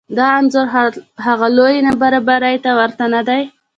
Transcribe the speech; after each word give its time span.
دا 0.17 0.27
انځور 0.37 0.67
هغه 1.25 1.47
لویې 1.57 1.85
نابرابرۍ 1.87 2.55
ته 2.63 2.71
ورته 2.79 3.05
نه 3.13 3.21
دی 3.27 3.41